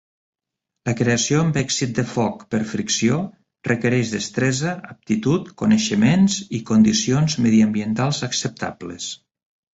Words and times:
La 0.89 0.93
creació 1.01 1.41
amb 1.41 1.59
èxit 1.61 1.91
de 1.99 2.05
foc 2.13 2.41
per 2.53 2.61
fricció 2.71 3.19
requereix 3.69 4.15
destresa, 4.15 4.73
aptitud, 4.95 5.53
coneixements 5.65 6.39
i 6.61 6.65
condicions 6.73 7.39
mediambientals 7.49 8.25
acceptables. 8.31 9.13